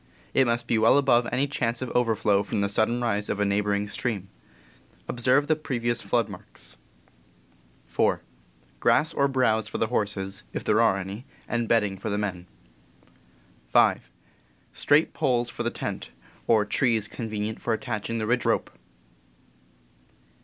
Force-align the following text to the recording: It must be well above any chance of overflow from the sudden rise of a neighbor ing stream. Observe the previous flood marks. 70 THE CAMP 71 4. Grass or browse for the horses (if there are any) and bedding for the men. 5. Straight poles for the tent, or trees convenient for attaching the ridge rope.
It 0.33 0.47
must 0.47 0.65
be 0.65 0.79
well 0.79 0.97
above 0.97 1.27
any 1.31 1.45
chance 1.45 1.79
of 1.79 1.91
overflow 1.91 2.41
from 2.41 2.61
the 2.61 2.69
sudden 2.69 2.99
rise 3.03 3.29
of 3.29 3.39
a 3.39 3.45
neighbor 3.45 3.71
ing 3.71 3.87
stream. 3.87 4.29
Observe 5.07 5.45
the 5.45 5.55
previous 5.55 6.01
flood 6.01 6.27
marks. 6.27 6.75
70 7.85 7.85
THE 7.85 7.85
CAMP 8.01 8.21
71 8.79 8.79
4. 8.79 8.79
Grass 8.79 9.13
or 9.13 9.27
browse 9.27 9.67
for 9.67 9.77
the 9.77 9.85
horses 9.85 10.41
(if 10.53 10.63
there 10.63 10.81
are 10.81 10.97
any) 10.97 11.27
and 11.47 11.67
bedding 11.67 11.99
for 11.99 12.09
the 12.09 12.17
men. 12.17 12.47
5. 13.65 14.09
Straight 14.73 15.13
poles 15.13 15.51
for 15.51 15.61
the 15.61 15.69
tent, 15.69 16.09
or 16.47 16.65
trees 16.65 17.07
convenient 17.07 17.61
for 17.61 17.71
attaching 17.71 18.17
the 18.17 18.25
ridge 18.25 18.43
rope. 18.43 18.71